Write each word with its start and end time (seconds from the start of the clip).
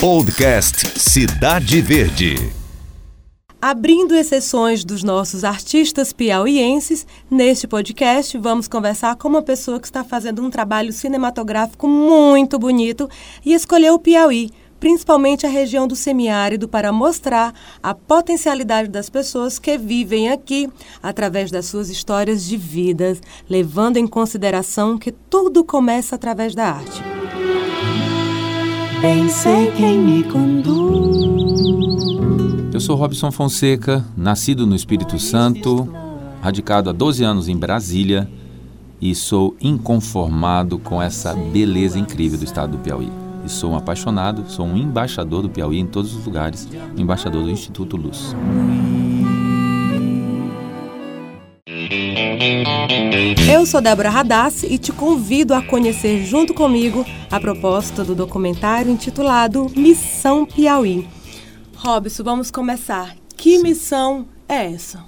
Podcast 0.00 1.00
Cidade 1.00 1.80
Verde. 1.80 2.52
Abrindo 3.60 4.14
exceções 4.14 4.84
dos 4.84 5.02
nossos 5.02 5.42
artistas 5.42 6.12
piauienses, 6.12 7.06
neste 7.30 7.66
podcast 7.66 8.36
vamos 8.36 8.68
conversar 8.68 9.16
com 9.16 9.26
uma 9.26 9.40
pessoa 9.40 9.80
que 9.80 9.86
está 9.86 10.04
fazendo 10.04 10.42
um 10.42 10.50
trabalho 10.50 10.92
cinematográfico 10.92 11.88
muito 11.88 12.58
bonito 12.58 13.08
e 13.42 13.54
escolheu 13.54 13.94
o 13.94 13.98
Piauí, 13.98 14.50
principalmente 14.78 15.46
a 15.46 15.48
região 15.48 15.88
do 15.88 15.96
semiárido, 15.96 16.68
para 16.68 16.92
mostrar 16.92 17.54
a 17.82 17.94
potencialidade 17.94 18.90
das 18.90 19.08
pessoas 19.08 19.58
que 19.58 19.78
vivem 19.78 20.28
aqui 20.28 20.68
através 21.02 21.50
das 21.50 21.64
suas 21.64 21.88
histórias 21.88 22.44
de 22.44 22.58
vidas, 22.58 23.18
levando 23.48 23.96
em 23.96 24.06
consideração 24.06 24.98
que 24.98 25.10
tudo 25.10 25.64
começa 25.64 26.14
através 26.14 26.54
da 26.54 26.66
arte. 26.66 27.02
Bem 29.00 29.28
sei 29.28 29.70
quem 29.72 29.98
me 29.98 30.22
conduz. 30.24 30.76
Eu 32.72 32.80
sou 32.80 32.96
Robson 32.96 33.30
Fonseca, 33.30 34.04
nascido 34.16 34.66
no 34.66 34.74
Espírito 34.74 35.18
Santo, 35.18 35.88
radicado 36.42 36.90
há 36.90 36.92
12 36.92 37.24
anos 37.24 37.48
em 37.48 37.56
Brasília 37.56 38.28
e 39.00 39.14
sou 39.14 39.56
inconformado 39.60 40.78
com 40.78 41.00
essa 41.00 41.34
beleza 41.34 41.98
incrível 41.98 42.38
do 42.38 42.44
estado 42.44 42.72
do 42.72 42.78
Piauí. 42.78 43.10
E 43.44 43.48
sou 43.48 43.72
um 43.72 43.76
apaixonado, 43.76 44.44
sou 44.48 44.66
um 44.66 44.76
embaixador 44.76 45.42
do 45.42 45.50
Piauí 45.50 45.78
em 45.78 45.86
todos 45.86 46.14
os 46.14 46.24
lugares, 46.24 46.68
um 46.96 47.00
embaixador 47.00 47.42
do 47.42 47.50
Instituto 47.50 47.96
Luz. 47.96 48.34
Eu 53.50 53.64
sou 53.64 53.80
Débora 53.80 54.10
Radassi 54.10 54.66
e 54.66 54.76
te 54.76 54.92
convido 54.92 55.54
a 55.54 55.62
conhecer 55.62 56.22
junto 56.26 56.52
comigo 56.52 57.02
a 57.30 57.40
proposta 57.40 58.04
do 58.04 58.14
documentário 58.14 58.92
intitulado 58.92 59.72
Missão 59.74 60.44
Piauí. 60.44 61.08
Robson, 61.76 62.22
vamos 62.22 62.50
começar. 62.50 63.16
Que 63.34 63.58
missão 63.62 64.26
é 64.46 64.70
essa? 64.70 65.02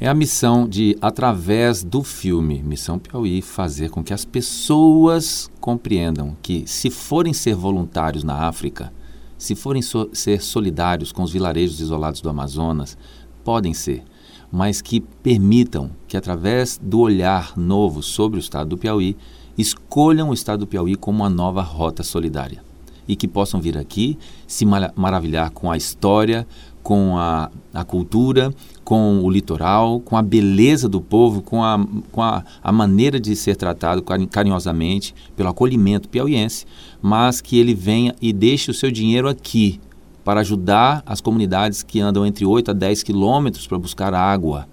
É 0.00 0.08
a 0.08 0.14
missão 0.14 0.66
de, 0.66 0.96
através 1.02 1.84
do 1.84 2.02
filme 2.02 2.62
Missão 2.62 2.98
Piauí, 2.98 3.42
fazer 3.42 3.90
com 3.90 4.02
que 4.02 4.14
as 4.14 4.24
pessoas 4.24 5.50
compreendam 5.60 6.34
que, 6.40 6.64
se 6.66 6.88
forem 6.88 7.34
ser 7.34 7.54
voluntários 7.54 8.24
na 8.24 8.48
África, 8.48 8.90
se 9.36 9.54
forem 9.54 9.82
so 9.82 10.08
ser 10.14 10.40
solidários 10.40 11.12
com 11.12 11.22
os 11.22 11.30
vilarejos 11.30 11.78
isolados 11.78 12.22
do 12.22 12.30
Amazonas, 12.30 12.96
podem 13.44 13.74
ser, 13.74 14.02
mas 14.50 14.80
que 14.80 15.00
permitam 15.00 15.90
que, 16.08 16.16
através 16.16 16.78
do 16.82 17.00
olhar 17.00 17.56
novo 17.56 18.02
sobre 18.02 18.38
o 18.38 18.40
estado 18.40 18.70
do 18.70 18.78
Piauí, 18.78 19.16
escolham 19.56 20.30
o 20.30 20.34
estado 20.34 20.60
do 20.60 20.66
Piauí 20.66 20.96
como 20.96 21.18
uma 21.18 21.30
nova 21.30 21.62
rota 21.62 22.02
solidária 22.02 22.62
e 23.06 23.16
que 23.16 23.26
possam 23.26 23.60
vir 23.60 23.76
aqui 23.76 24.16
se 24.46 24.64
maravilhar 24.64 25.50
com 25.50 25.70
a 25.70 25.76
história, 25.76 26.46
com 26.82 27.18
a, 27.18 27.50
a 27.74 27.84
cultura, 27.84 28.54
com 28.84 29.22
o 29.22 29.30
litoral, 29.30 30.00
com 30.00 30.16
a 30.16 30.22
beleza 30.22 30.88
do 30.88 31.00
povo, 31.00 31.42
com 31.42 31.62
a, 31.62 31.84
com 32.10 32.22
a, 32.22 32.44
a 32.62 32.72
maneira 32.72 33.20
de 33.20 33.36
ser 33.36 33.56
tratado 33.56 34.02
carinhosamente, 34.30 35.14
pelo 35.36 35.48
acolhimento 35.48 36.08
piauiense, 36.08 36.66
mas 37.02 37.40
que 37.40 37.58
ele 37.58 37.74
venha 37.74 38.14
e 38.20 38.32
deixe 38.32 38.70
o 38.70 38.74
seu 38.74 38.90
dinheiro 38.90 39.28
aqui 39.28 39.80
para 40.24 40.40
ajudar 40.40 41.02
as 41.06 41.20
comunidades 41.20 41.82
que 41.82 42.00
andam 42.00 42.26
entre 42.26 42.44
8 42.44 42.70
a 42.70 42.74
10 42.74 43.02
quilômetros 43.02 43.66
para 43.66 43.78
buscar 43.78 44.14
água 44.14 44.66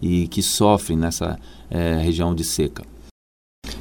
e 0.00 0.26
que 0.28 0.42
sofrem 0.42 0.98
nessa 0.98 1.38
é, 1.70 1.96
região 2.02 2.34
de 2.34 2.44
seca. 2.44 2.84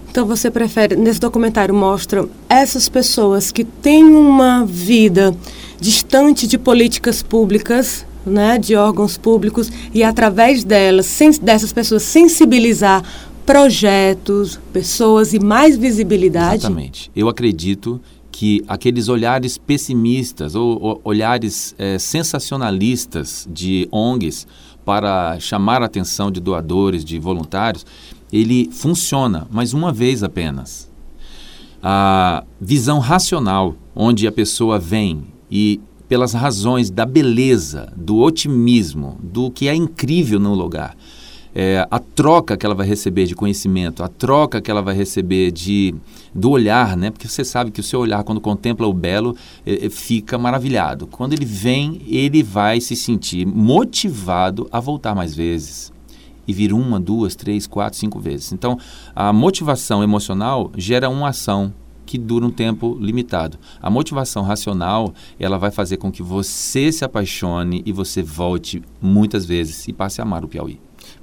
Então 0.09 0.25
você 0.25 0.51
prefere, 0.51 0.95
nesse 0.95 1.19
documentário 1.19 1.73
mostra 1.73 2.27
essas 2.49 2.89
pessoas 2.89 3.49
que 3.49 3.63
têm 3.63 4.03
uma 4.03 4.65
vida 4.65 5.33
distante 5.79 6.45
de 6.45 6.57
políticas 6.57 7.23
públicas, 7.23 8.05
né, 8.25 8.57
de 8.57 8.75
órgãos 8.75 9.17
públicos, 9.17 9.71
e 9.93 10.03
através 10.03 10.63
delas, 10.65 11.05
sem, 11.05 11.31
dessas 11.39 11.71
pessoas, 11.71 12.03
sensibilizar 12.03 13.03
projetos, 13.45 14.59
pessoas 14.71 15.33
e 15.33 15.39
mais 15.39 15.77
visibilidade? 15.77 16.65
Exatamente. 16.65 17.09
Eu 17.15 17.29
acredito 17.29 17.99
que 18.41 18.63
aqueles 18.67 19.07
olhares 19.07 19.59
pessimistas 19.59 20.55
ou, 20.55 20.81
ou 20.81 21.01
olhares 21.03 21.75
é, 21.77 21.99
sensacionalistas 21.99 23.47
de 23.47 23.87
ONGs 23.91 24.47
para 24.83 25.39
chamar 25.39 25.83
a 25.83 25.85
atenção 25.85 26.31
de 26.31 26.39
doadores, 26.39 27.05
de 27.05 27.19
voluntários, 27.19 27.85
ele 28.33 28.67
funciona, 28.71 29.47
mas 29.51 29.73
uma 29.73 29.93
vez 29.93 30.23
apenas. 30.23 30.91
A 31.83 32.43
visão 32.59 32.97
racional, 32.97 33.75
onde 33.95 34.25
a 34.25 34.31
pessoa 34.31 34.79
vem 34.79 35.23
e 35.51 35.79
pelas 36.09 36.33
razões 36.33 36.89
da 36.89 37.05
beleza, 37.05 37.93
do 37.95 38.17
otimismo, 38.17 39.19
do 39.21 39.51
que 39.51 39.67
é 39.67 39.75
incrível 39.75 40.39
no 40.39 40.55
lugar, 40.55 40.97
é, 41.53 41.85
a 41.89 41.99
troca 41.99 42.55
que 42.55 42.65
ela 42.65 42.75
vai 42.75 42.87
receber 42.87 43.25
de 43.25 43.35
conhecimento, 43.35 44.03
a 44.03 44.07
troca 44.07 44.61
que 44.61 44.71
ela 44.71 44.81
vai 44.81 44.95
receber 44.95 45.51
de 45.51 45.93
do 46.33 46.49
olhar, 46.49 46.95
né? 46.95 47.11
Porque 47.11 47.27
você 47.27 47.43
sabe 47.43 47.71
que 47.71 47.81
o 47.81 47.83
seu 47.83 47.99
olhar 47.99 48.23
quando 48.23 48.39
contempla 48.39 48.87
o 48.87 48.93
belo 48.93 49.35
é, 49.65 49.85
é 49.85 49.89
fica 49.89 50.37
maravilhado. 50.37 51.07
Quando 51.07 51.33
ele 51.33 51.45
vem, 51.45 52.01
ele 52.07 52.41
vai 52.41 52.79
se 52.79 52.95
sentir 52.95 53.45
motivado 53.45 54.67
a 54.71 54.79
voltar 54.79 55.13
mais 55.13 55.35
vezes 55.35 55.91
e 56.47 56.53
vir 56.53 56.73
uma, 56.73 56.99
duas, 56.99 57.35
três, 57.35 57.67
quatro, 57.67 57.99
cinco 57.99 58.19
vezes. 58.19 58.51
Então, 58.51 58.77
a 59.15 59.31
motivação 59.31 60.03
emocional 60.03 60.71
gera 60.77 61.09
uma 61.09 61.29
ação 61.29 61.73
que 62.05 62.17
dura 62.17 62.45
um 62.45 62.51
tempo 62.51 62.97
limitado. 62.99 63.57
A 63.81 63.89
motivação 63.89 64.43
racional, 64.43 65.13
ela 65.39 65.57
vai 65.57 65.71
fazer 65.71 65.97
com 65.97 66.11
que 66.11 66.21
você 66.21 66.91
se 66.91 67.05
apaixone 67.05 67.81
e 67.85 67.91
você 67.91 68.21
volte 68.21 68.81
muitas 69.01 69.45
vezes 69.45 69.87
e 69.87 69.93
passe 69.93 70.19
a 70.19 70.23
amar 70.23 70.43
o 70.43 70.47
Piauí. 70.47 70.79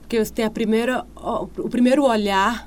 Porque 0.09 0.25
você 0.25 0.33
tem 0.33 0.47
a 0.47 0.51
primeira, 0.51 1.05
o 1.15 1.69
primeiro 1.69 2.03
olhar, 2.07 2.67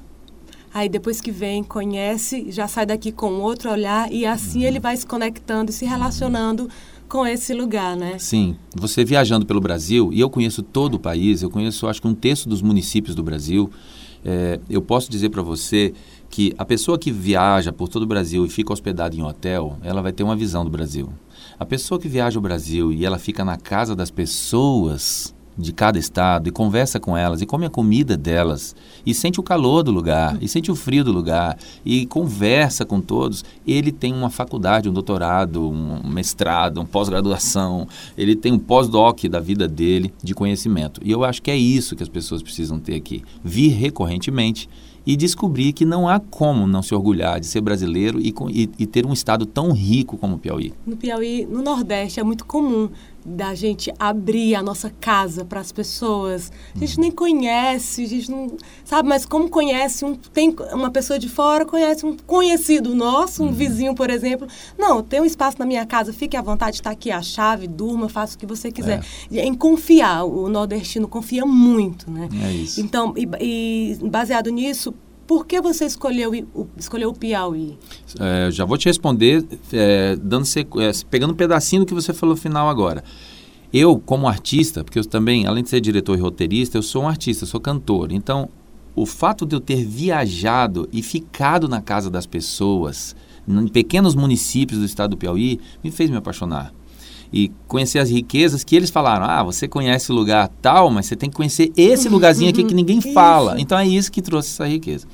aí 0.72 0.88
depois 0.88 1.20
que 1.20 1.32
vem, 1.32 1.64
conhece, 1.64 2.52
já 2.52 2.68
sai 2.68 2.86
daqui 2.86 3.12
com 3.12 3.40
outro 3.40 3.72
olhar 3.72 4.14
e 4.14 4.28
assim 4.28 4.64
ele 4.64 4.80
vai 4.80 4.96
se 4.96 5.08
conectando, 5.08 5.72
se 5.72 5.84
relacionando 5.84 6.70
com 7.10 7.26
esse 7.26 7.52
lugar, 7.56 7.98
né? 7.98 8.20
Sim. 8.20 8.56
Você 8.76 9.04
viajando 9.04 9.44
pelo 9.44 9.60
Brasil, 9.60 10.12
e 10.14 10.20
eu 10.20 10.30
conheço 10.30 10.62
todo 10.62 10.94
o 10.94 11.00
país, 11.00 11.42
eu 11.42 11.50
conheço 11.50 11.88
acho 11.88 12.00
que 12.00 12.08
um 12.08 12.14
terço 12.14 12.48
dos 12.48 12.62
municípios 12.62 13.16
do 13.16 13.24
Brasil, 13.24 13.72
é, 14.24 14.60
eu 14.70 14.84
posso 14.84 15.10
dizer 15.10 15.30
para 15.30 15.42
você 15.42 15.96
que 16.30 16.54
a 16.60 16.64
pessoa 16.64 17.00
que 17.00 17.12
viaja 17.12 17.74
por 17.74 17.90
todo 17.90 18.04
o 18.04 18.06
Brasil 18.06 18.46
e 18.46 18.50
fica 18.50 18.72
hospedada 18.72 19.16
em 19.16 19.24
um 19.24 19.26
hotel, 19.26 19.80
ela 19.82 20.04
vai 20.04 20.12
ter 20.12 20.22
uma 20.22 20.36
visão 20.36 20.64
do 20.64 20.70
Brasil. 20.70 21.10
A 21.60 21.66
pessoa 21.66 22.00
que 22.00 22.08
viaja 22.08 22.38
ao 22.38 22.42
Brasil 22.44 22.94
e 22.94 23.04
ela 23.04 23.18
fica 23.18 23.44
na 23.44 23.58
casa 23.58 23.96
das 23.96 24.12
pessoas, 24.12 25.34
de 25.58 25.74
cada 25.74 26.00
estado 26.00 26.48
e 26.48 26.52
conversa 26.52 27.00
com 27.00 27.16
elas 27.16 27.42
e 27.42 27.46
come 27.46 27.66
a 27.66 27.70
comida 27.70 28.16
delas 28.16 28.76
e 29.06 29.14
sente 29.14 29.40
o 29.40 29.44
calor 29.44 29.84
do 29.84 29.92
lugar 29.92 30.38
e 30.42 30.48
sente 30.48 30.72
o 30.72 30.76
frio 30.76 31.04
do 31.04 31.12
lugar 31.12 31.58
e 31.86 32.06
conversa 32.06 32.86
com 32.86 33.02
todos, 33.02 33.44
ele 33.66 33.92
tem 33.92 34.14
uma 34.14 34.30
faculdade, 34.30 34.90
um 34.90 34.94
doutorado, 34.94 35.70
um 35.70 36.08
mestrado, 36.08 36.78
uma 36.78 36.86
pós-graduação, 36.86 37.88
ele 38.18 38.36
tem 38.36 38.52
um 38.52 38.60
pós-doc 38.60 39.24
da 39.26 39.40
vida 39.40 39.68
dele 39.68 40.14
de 40.24 40.34
conhecimento. 40.34 41.02
E 41.04 41.12
eu 41.12 41.24
acho 41.24 41.42
que 41.42 41.52
é 41.52 41.58
isso 41.58 41.96
que 41.96 42.04
as 42.04 42.10
pessoas 42.10 42.42
precisam 42.42 42.80
ter 42.80 42.96
aqui, 42.96 43.24
vir 43.44 43.70
recorrentemente 43.70 44.70
e 45.06 45.16
descobrir 45.16 45.74
que 45.74 45.86
não 45.86 46.08
há 46.08 46.20
como 46.20 46.68
não 46.68 46.82
se 46.82 46.94
orgulhar 46.94 47.40
de 47.40 47.48
ser 47.48 47.62
brasileiro 47.62 48.20
e, 48.20 48.34
e, 48.50 48.70
e, 48.78 48.86
ter 48.86 49.06
um 49.06 49.14
estado 49.14 49.46
tão 49.46 49.72
rico 49.72 50.18
como 50.18 50.36
o 50.36 50.40
Piauí. 50.40 50.74
No 50.86 50.96
Piauí, 50.96 51.46
no 51.46 51.62
Nordeste, 51.62 52.20
é 52.20 52.24
muito 52.24 52.46
comum 52.46 52.90
da 53.26 53.54
gente 53.54 53.94
abrir 54.00 54.56
a 54.56 54.64
nossa 54.64 54.90
casa 54.90 55.46
para 55.46 55.60
as 55.60 55.72
pessoas. 55.72 56.52
A 56.76 56.80
gente 56.80 57.00
nem 57.00 57.12
conhece, 57.12 58.04
a 58.04 58.08
gente 58.08 58.32
não 58.32 58.58
sabe, 58.84 59.08
mas 59.08 59.26
como 59.26 59.50
conhece 59.50 60.04
um 60.04 60.16
tem 60.16 60.56
uma 60.74 60.90
pessoa 60.90 61.20
de 61.20 61.30
fora 61.30 61.66
conhece 61.66 62.06
um 62.06 62.16
conhecido 62.16 62.94
nosso, 62.96 63.44
um 63.44 63.48
uhum. 63.48 63.54
vizinho, 63.54 63.96
por 63.96 64.10
exemplo. 64.10 64.48
Não, 64.78 65.02
tem 65.02 65.22
um 65.22 65.26
espaço 65.26 65.58
na 65.60 65.66
minha 65.66 65.86
casa, 65.86 66.12
fique 66.14 66.36
à 66.36 66.42
vontade, 66.42 66.78
está 66.78 66.92
aqui 66.92 67.12
a 67.12 67.22
chave, 67.22 67.68
durma, 67.68 68.10
faça 68.10 68.36
o 68.36 68.40
que 68.40 68.46
você 68.46 68.72
quiser. 68.72 69.04
É. 69.32 69.46
Em 69.46 69.54
confiar, 69.54 70.24
o 70.26 70.50
nordestino 70.50 71.08
confia 71.08 71.46
muito, 71.46 72.10
né? 72.10 72.30
É 72.44 72.52
isso. 72.52 72.82
Então, 72.82 73.14
e, 73.16 73.28
e 73.40 73.98
baseado 74.10 74.50
nisso, 74.50 74.94
por 75.32 75.48
que 75.48 75.62
você 75.62 75.86
escolheu, 75.86 76.34
escolheu 76.76 77.12
o 77.12 77.14
Piauí? 77.14 77.78
É, 78.20 78.52
já 78.52 78.66
vou 78.66 78.78
te 78.78 78.90
responder 78.90 79.42
é, 79.72 80.18
dando 80.18 80.46
é, 80.46 80.92
pegando 81.10 81.32
um 81.32 81.38
pedacinho 81.38 81.84
do 81.84 81.86
que 81.86 81.94
você 81.94 82.14
falou 82.14 82.36
final 82.36 82.68
agora. 82.68 83.02
Eu, 83.72 83.98
como 83.98 84.28
artista, 84.28 84.84
porque 84.84 85.00
eu 85.00 85.06
também, 85.06 85.48
além 85.48 85.64
de 85.64 85.70
ser 85.70 85.80
diretor 85.80 86.18
e 86.18 86.22
roteirista, 86.22 86.78
eu 86.78 86.84
sou 86.84 87.04
um 87.04 87.08
artista, 87.08 87.46
sou 87.46 87.62
cantor. 87.62 88.12
Então, 88.12 88.50
o 88.94 89.06
fato 89.06 89.46
de 89.46 89.56
eu 89.56 89.62
ter 89.62 89.86
viajado 89.86 90.90
e 90.92 91.02
ficado 91.02 91.70
na 91.70 91.80
casa 91.80 92.10
das 92.10 92.26
pessoas, 92.26 93.16
em 93.48 93.70
pequenos 93.70 94.16
municípios 94.16 94.82
do 94.82 94.86
estado 94.86 95.12
do 95.12 95.18
Piauí, 95.18 95.62
me 95.82 95.92
fez 95.92 96.10
me 96.10 96.18
apaixonar 96.18 96.74
e 97.34 97.52
conhecer 97.68 98.00
as 98.00 98.10
riquezas 98.10 98.64
que 98.64 98.76
eles 98.76 98.90
falaram. 98.90 99.26
Ah, 99.26 99.44
você 99.44 99.68
conhece 99.68 100.12
o 100.12 100.16
lugar 100.16 100.50
tal, 100.62 100.90
mas 100.90 101.06
você 101.06 101.16
tem 101.16 101.30
que 101.30 101.36
conhecer 101.36 101.72
esse 101.78 102.10
lugarzinho 102.10 102.50
aqui 102.50 102.64
que 102.64 102.74
ninguém 102.74 103.00
fala. 103.14 103.60
Então 103.60 103.78
é 103.78 103.88
isso 103.88 104.12
que 104.12 104.22
trouxe 104.22 104.50
essa 104.50 104.68
riqueza. 104.68 105.08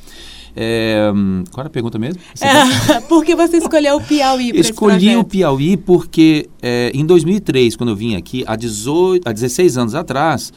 É, 0.59 1.11
qual 1.51 1.61
era 1.61 1.67
a 1.67 1.71
pergunta 1.71 1.99
mesmo? 1.99 2.19
É, 2.41 2.99
por 3.07 3.23
que 3.23 3.35
você 3.35 3.57
escolheu 3.57 3.97
o 3.97 4.01
Piauí 4.01 4.49
Escolhi 4.55 5.15
o? 5.15 5.23
Piauí 5.23 5.77
porque 5.77 6.49
é, 6.59 6.91
em 6.95 7.05
2003, 7.05 7.75
quando 7.75 7.89
eu 7.89 7.95
vim 7.95 8.15
aqui, 8.15 8.43
há, 8.47 8.55
18, 8.55 9.29
há 9.29 9.31
16 9.31 9.77
anos 9.77 9.93
atrás, 9.93 10.51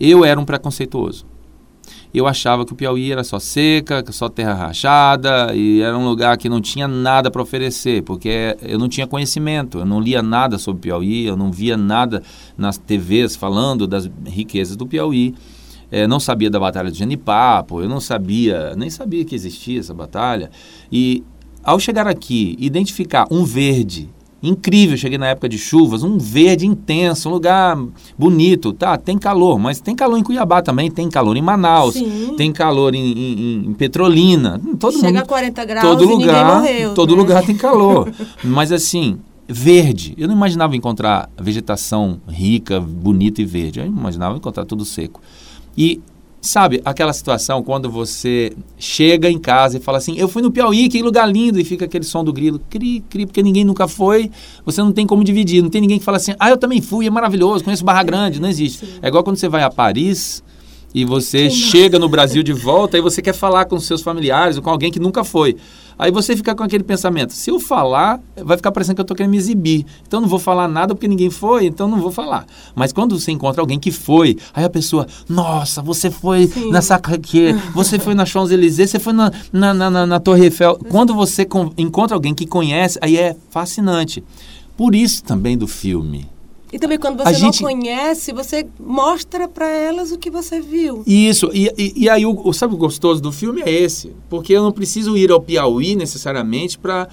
eu 0.00 0.24
era 0.24 0.40
um 0.40 0.46
preconceituoso. 0.46 1.26
Eu 2.12 2.26
achava 2.26 2.64
que 2.64 2.72
o 2.72 2.76
Piauí 2.76 3.12
era 3.12 3.22
só 3.22 3.38
seca, 3.38 4.02
só 4.10 4.28
terra 4.28 4.54
rachada 4.54 5.54
e 5.54 5.82
era 5.82 5.96
um 5.96 6.08
lugar 6.08 6.38
que 6.38 6.48
não 6.48 6.60
tinha 6.60 6.88
nada 6.88 7.30
para 7.30 7.42
oferecer, 7.42 8.02
porque 8.02 8.56
eu 8.62 8.78
não 8.78 8.88
tinha 8.88 9.06
conhecimento, 9.06 9.78
eu 9.78 9.84
não 9.84 10.00
lia 10.00 10.22
nada 10.22 10.58
sobre 10.58 10.78
o 10.78 10.82
Piauí, 10.82 11.26
eu 11.26 11.36
não 11.36 11.52
via 11.52 11.76
nada 11.76 12.22
nas 12.56 12.78
TVs 12.78 13.36
falando 13.36 13.86
das 13.86 14.10
riquezas 14.26 14.74
do 14.74 14.86
Piauí. 14.86 15.34
É, 15.90 16.06
não 16.06 16.20
sabia 16.20 16.50
da 16.50 16.60
Batalha 16.60 16.90
de 16.90 16.98
Genipapo, 16.98 17.80
eu 17.80 17.88
não 17.88 18.00
sabia, 18.00 18.74
nem 18.76 18.90
sabia 18.90 19.24
que 19.24 19.34
existia 19.34 19.80
essa 19.80 19.94
batalha. 19.94 20.50
E 20.92 21.24
ao 21.62 21.78
chegar 21.80 22.06
aqui, 22.06 22.56
identificar 22.58 23.26
um 23.30 23.44
verde 23.44 24.08
incrível, 24.42 24.96
cheguei 24.96 25.18
na 25.18 25.26
época 25.28 25.48
de 25.48 25.58
chuvas, 25.58 26.02
um 26.04 26.16
verde 26.18 26.66
intenso, 26.66 27.28
um 27.28 27.32
lugar 27.32 27.76
bonito, 28.16 28.72
tá, 28.72 28.96
tem 28.96 29.18
calor, 29.18 29.58
mas 29.58 29.80
tem 29.80 29.94
calor 29.96 30.16
em 30.16 30.22
Cuiabá 30.22 30.62
também, 30.62 30.90
tem 30.90 31.08
calor 31.08 31.36
em 31.36 31.42
Manaus, 31.42 31.94
Sim. 31.94 32.34
tem 32.36 32.52
calor 32.52 32.94
em, 32.94 33.00
em- 33.12 33.66
em 33.66 33.74
Petrolina, 33.74 34.60
todo 34.78 34.92
Chega 34.94 35.06
mundo, 35.08 35.18
a 35.22 35.26
40 35.26 35.64
graus 35.64 35.86
todo 35.88 36.08
lugar, 36.08 36.60
morreu. 36.60 36.94
todo 36.94 37.10
né? 37.14 37.16
lugar 37.20 37.44
tem 37.44 37.56
calor, 37.56 38.10
mas 38.44 38.70
assim, 38.70 39.18
verde, 39.48 40.14
eu 40.16 40.28
não 40.28 40.34
imaginava 40.36 40.76
encontrar 40.76 41.28
vegetação 41.40 42.20
rica, 42.28 42.78
bonita 42.80 43.42
e 43.42 43.44
verde, 43.44 43.80
eu 43.80 43.86
imaginava 43.86 44.36
encontrar 44.36 44.64
tudo 44.64 44.84
seco. 44.84 45.20
E 45.76 46.00
sabe 46.40 46.80
aquela 46.84 47.12
situação 47.12 47.62
quando 47.62 47.90
você 47.90 48.52
chega 48.78 49.30
em 49.30 49.38
casa 49.38 49.76
e 49.76 49.80
fala 49.80 49.98
assim: 49.98 50.16
Eu 50.16 50.28
fui 50.28 50.42
no 50.42 50.50
Piauí, 50.50 50.88
que 50.88 51.02
lugar 51.02 51.26
lindo, 51.26 51.60
e 51.60 51.64
fica 51.64 51.84
aquele 51.84 52.04
som 52.04 52.24
do 52.24 52.32
grilo, 52.32 52.60
cri, 52.70 53.00
cri, 53.08 53.26
porque 53.26 53.42
ninguém 53.42 53.64
nunca 53.64 53.88
foi, 53.88 54.30
você 54.64 54.80
não 54.80 54.92
tem 54.92 55.06
como 55.06 55.24
dividir, 55.24 55.62
não 55.62 55.70
tem 55.70 55.80
ninguém 55.80 55.98
que 55.98 56.04
fala 56.04 56.16
assim: 56.16 56.34
Ah, 56.38 56.50
eu 56.50 56.56
também 56.56 56.80
fui, 56.80 57.06
é 57.06 57.10
maravilhoso, 57.10 57.64
conheço 57.64 57.84
Barra 57.84 58.02
Grande, 58.02 58.40
não 58.40 58.48
existe. 58.48 58.98
É 59.02 59.08
igual 59.08 59.24
quando 59.24 59.36
você 59.36 59.48
vai 59.48 59.62
a 59.62 59.70
Paris. 59.70 60.42
E 60.94 61.04
você 61.04 61.50
chega 61.50 61.98
no 61.98 62.08
Brasil 62.08 62.42
de 62.42 62.54
volta 62.54 62.96
e 62.96 63.00
você 63.02 63.20
quer 63.20 63.34
falar 63.34 63.66
com 63.66 63.78
seus 63.78 64.00
familiares 64.00 64.56
ou 64.56 64.62
com 64.62 64.70
alguém 64.70 64.90
que 64.90 64.98
nunca 64.98 65.22
foi. 65.22 65.54
Aí 65.98 66.10
você 66.12 66.36
fica 66.36 66.54
com 66.54 66.62
aquele 66.62 66.84
pensamento: 66.84 67.32
se 67.32 67.50
eu 67.50 67.58
falar, 67.58 68.20
vai 68.44 68.56
ficar 68.56 68.70
parecendo 68.70 68.94
que 68.94 69.00
eu 69.00 69.04
estou 69.04 69.16
querendo 69.16 69.32
me 69.32 69.36
exibir. 69.36 69.84
Então 70.06 70.18
eu 70.18 70.22
não 70.22 70.28
vou 70.28 70.38
falar 70.38 70.68
nada 70.68 70.94
porque 70.94 71.08
ninguém 71.08 71.28
foi, 71.30 71.66
então 71.66 71.88
não 71.88 72.00
vou 72.00 72.12
falar. 72.12 72.46
Mas 72.74 72.92
quando 72.92 73.18
você 73.18 73.32
encontra 73.32 73.60
alguém 73.60 73.78
que 73.78 73.90
foi, 73.90 74.36
aí 74.54 74.64
a 74.64 74.70
pessoa: 74.70 75.06
nossa, 75.28 75.82
você 75.82 76.10
foi 76.10 76.50
na 76.70 76.80
Sacré, 76.80 77.18
você 77.74 77.98
foi 77.98 78.14
na 78.14 78.24
Champs-Élysées, 78.24 78.90
você 78.90 78.98
foi 78.98 79.12
na, 79.12 79.32
na, 79.52 79.74
na, 79.74 80.06
na- 80.06 80.20
Torre 80.20 80.44
Eiffel. 80.44 80.78
Quando 80.88 81.14
você 81.14 81.44
con- 81.44 81.72
encontra 81.76 82.14
alguém 82.16 82.34
que 82.34 82.46
conhece, 82.46 82.98
aí 83.02 83.16
é 83.16 83.34
fascinante. 83.50 84.22
Por 84.76 84.94
isso 84.94 85.24
também 85.24 85.58
do 85.58 85.66
filme. 85.66 86.26
E 86.72 86.78
também 86.78 86.98
quando 86.98 87.16
você 87.22 87.34
gente- 87.34 87.62
não 87.62 87.70
conhece, 87.70 88.32
você 88.32 88.66
mostra 88.78 89.48
para 89.48 89.66
elas 89.68 90.12
o 90.12 90.18
que 90.18 90.30
você 90.30 90.60
viu. 90.60 91.02
Isso, 91.06 91.50
e, 91.54 91.72
e, 91.78 91.92
e 92.04 92.08
aí 92.10 92.26
o, 92.26 92.38
o- 92.46 92.52
sabe 92.52 92.74
o 92.74 92.76
gostoso 92.76 93.22
do 93.22 93.32
filme 93.32 93.62
é 93.62 93.70
esse, 93.70 94.12
porque 94.28 94.52
eu 94.52 94.62
não 94.62 94.70
preciso 94.72 95.16
ir 95.16 95.30
ao 95.30 95.40
Piauí 95.40 95.96
necessariamente 95.96 96.78
para 96.78 97.08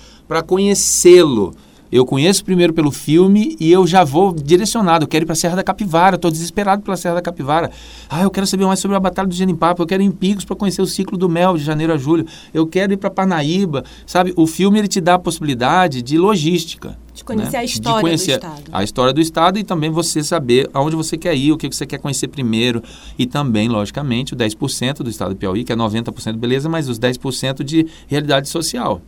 conhecê-lo. 0.45 1.53
Eu 1.95 2.05
conheço 2.05 2.43
primeiro 2.43 2.73
pelo 2.73 2.91
filme 2.91 3.55
e 3.57 3.71
eu 3.71 3.87
já 3.87 4.03
vou 4.03 4.33
direcionado. 4.33 5.05
Eu 5.05 5.07
quero 5.07 5.23
ir 5.23 5.25
para 5.25 5.31
a 5.31 5.35
Serra 5.37 5.55
da 5.55 5.63
Capivara, 5.63 6.17
estou 6.17 6.29
desesperado 6.29 6.81
pela 6.81 6.97
Serra 6.97 7.15
da 7.15 7.21
Capivara. 7.21 7.71
Ah, 8.09 8.21
eu 8.21 8.29
quero 8.29 8.45
saber 8.45 8.65
mais 8.65 8.81
sobre 8.81 8.97
a 8.97 8.99
Batalha 8.99 9.29
do 9.29 9.33
Genipapo, 9.33 9.81
eu 9.81 9.87
quero 9.87 10.03
ir 10.03 10.05
em 10.05 10.11
Picos 10.11 10.43
para 10.43 10.57
conhecer 10.57 10.81
o 10.81 10.85
ciclo 10.85 11.17
do 11.17 11.29
mel 11.29 11.55
de 11.55 11.63
janeiro 11.63 11.93
a 11.93 11.97
julho. 11.97 12.27
Eu 12.53 12.67
quero 12.67 12.91
ir 12.91 12.97
para 12.97 13.09
Parnaíba, 13.09 13.85
sabe? 14.05 14.33
O 14.35 14.45
filme 14.45 14.77
ele 14.77 14.89
te 14.89 14.99
dá 14.99 15.13
a 15.13 15.19
possibilidade 15.19 16.01
de 16.01 16.17
logística. 16.17 16.97
De 17.13 17.23
conhecer 17.23 17.53
né? 17.53 17.59
a 17.59 17.63
história 17.63 18.01
conhecer 18.01 18.39
do 18.39 18.45
Estado. 18.45 18.63
a 18.73 18.83
história 18.83 19.13
do 19.13 19.21
Estado 19.21 19.57
e 19.57 19.63
também 19.63 19.89
você 19.89 20.21
saber 20.21 20.69
aonde 20.73 20.97
você 20.97 21.17
quer 21.17 21.33
ir, 21.33 21.53
o 21.53 21.57
que 21.57 21.65
você 21.69 21.85
quer 21.85 21.97
conhecer 21.97 22.27
primeiro. 22.27 22.83
E 23.17 23.25
também, 23.25 23.69
logicamente, 23.69 24.33
o 24.33 24.35
10% 24.35 24.97
do 24.97 25.09
Estado 25.09 25.29
do 25.29 25.37
Piauí, 25.37 25.63
que 25.63 25.71
é 25.71 25.77
90% 25.77 26.35
beleza, 26.35 26.67
mas 26.67 26.89
os 26.89 26.99
10% 26.99 27.63
de 27.63 27.87
realidade 28.05 28.49
social. 28.49 29.01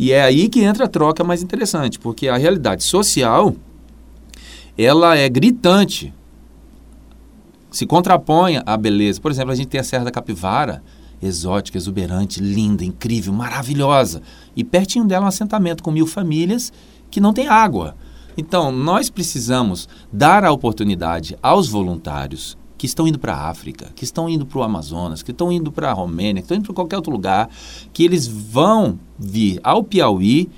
E 0.00 0.12
é 0.12 0.22
aí 0.22 0.48
que 0.48 0.62
entra 0.62 0.86
a 0.86 0.88
troca 0.88 1.22
mais 1.22 1.42
interessante, 1.42 1.98
porque 1.98 2.26
a 2.26 2.38
realidade 2.38 2.82
social, 2.82 3.54
ela 4.78 5.14
é 5.14 5.28
gritante. 5.28 6.10
Se 7.70 7.84
contrapõe 7.84 8.62
à 8.64 8.78
beleza. 8.78 9.20
Por 9.20 9.30
exemplo, 9.30 9.52
a 9.52 9.54
gente 9.54 9.68
tem 9.68 9.78
a 9.78 9.84
Serra 9.84 10.04
da 10.04 10.10
Capivara, 10.10 10.82
exótica, 11.22 11.76
exuberante, 11.76 12.40
linda, 12.40 12.82
incrível, 12.82 13.30
maravilhosa. 13.34 14.22
E 14.56 14.64
pertinho 14.64 15.04
dela 15.04 15.26
um 15.26 15.28
assentamento 15.28 15.82
com 15.82 15.90
mil 15.90 16.06
famílias 16.06 16.72
que 17.10 17.20
não 17.20 17.34
tem 17.34 17.46
água. 17.46 17.94
Então, 18.38 18.72
nós 18.72 19.10
precisamos 19.10 19.86
dar 20.10 20.46
a 20.46 20.50
oportunidade 20.50 21.36
aos 21.42 21.68
voluntários 21.68 22.56
que 22.80 22.86
estão 22.86 23.06
indo 23.06 23.18
para 23.18 23.34
a 23.34 23.50
África, 23.50 23.92
que 23.94 24.04
estão 24.04 24.26
indo 24.26 24.46
para 24.46 24.58
o 24.58 24.62
Amazonas, 24.62 25.22
que 25.22 25.32
estão 25.32 25.52
indo 25.52 25.70
para 25.70 25.90
a 25.90 25.92
Romênia, 25.92 26.40
que 26.40 26.46
estão 26.46 26.56
indo 26.56 26.64
para 26.64 26.74
qualquer 26.74 26.96
outro 26.96 27.12
lugar, 27.12 27.50
que 27.92 28.02
eles 28.02 28.26
vão 28.26 28.98
vir 29.18 29.60
ao 29.62 29.84
Piauí 29.84 30.48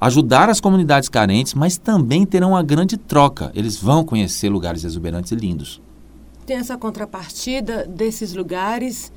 ajudar 0.00 0.48
as 0.48 0.60
comunidades 0.60 1.08
carentes, 1.08 1.52
mas 1.52 1.76
também 1.76 2.24
terão 2.24 2.50
uma 2.50 2.62
grande 2.62 2.96
troca. 2.96 3.50
Eles 3.56 3.76
vão 3.76 4.04
conhecer 4.04 4.48
lugares 4.50 4.84
exuberantes 4.84 5.32
e 5.32 5.34
lindos. 5.34 5.82
Tem 6.46 6.58
essa 6.58 6.76
contrapartida 6.76 7.84
desses 7.88 8.34
lugares, 8.34 9.10